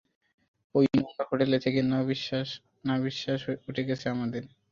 [0.75, 1.79] অই নোংরা হোটেলে থেকে
[2.85, 4.43] নাভিশ্বাস উঠে গেছে আমাদের!